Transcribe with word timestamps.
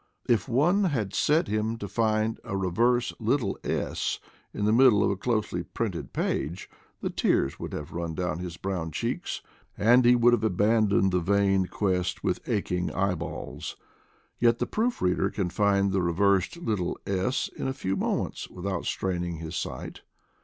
If 0.27 0.49
one 0.49 0.85
had 0.85 1.13
set 1.13 1.47
him 1.47 1.77
to 1.77 1.87
find 1.87 2.39
a 2.43 2.57
reversed 2.57 3.13
little 3.19 3.59
"s" 3.63 4.17
in 4.51 4.65
the 4.65 4.71
middle 4.73 5.03
of 5.03 5.11
a 5.11 5.15
closely 5.15 5.61
printed 5.61 6.11
page 6.11 6.67
the 7.01 7.11
tears 7.11 7.59
would 7.59 7.71
have 7.73 7.91
run 7.93 8.15
down 8.15 8.39
his 8.39 8.57
brown 8.57 8.91
cheeks, 8.91 9.41
and 9.77 10.03
he 10.03 10.15
would 10.15 10.33
have 10.33 10.41
aban 10.41 10.87
doned 10.89 11.11
the 11.11 11.19
vain 11.19 11.67
quest 11.67 12.23
with 12.23 12.41
aching 12.49 12.89
eyeballs. 12.91 13.75
Yet 14.39 14.57
the 14.57 14.65
proofreader 14.65 15.29
can 15.29 15.51
find 15.51 15.91
the 15.91 16.01
reversed 16.01 16.57
little 16.57 16.97
"s" 17.05 17.47
in 17.55 17.67
a 17.67 17.71
few 17.73 17.95
moments, 17.95 18.49
without 18.49 18.85
straining 18.85 19.35
his 19.37 19.55
sight. 19.55 20.01